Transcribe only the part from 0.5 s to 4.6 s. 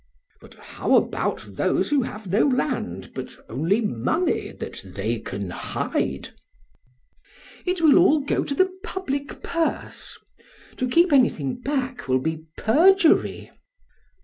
But how about those who have no land, but only money